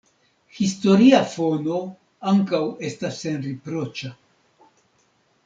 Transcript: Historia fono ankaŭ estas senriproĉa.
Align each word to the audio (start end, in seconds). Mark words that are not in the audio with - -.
Historia 0.59 1.19
fono 1.33 1.75
ankaŭ 2.33 2.63
estas 2.89 3.21
senriproĉa. 3.27 4.13